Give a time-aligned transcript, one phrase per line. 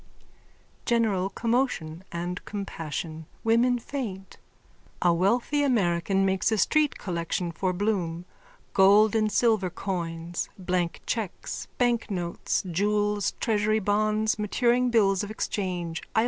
[0.87, 3.27] _(General commotion and compassion.
[3.43, 4.39] Women faint.
[4.99, 8.25] A wealthy American makes a street collection for Bloom.
[8.73, 16.19] Gold and silver coins, blank cheques, banknotes, jewels, treasury bonds, maturing bills of exchange, I.
[16.19, 16.19] O.